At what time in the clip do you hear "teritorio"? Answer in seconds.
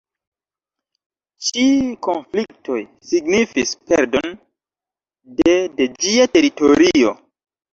6.39-7.15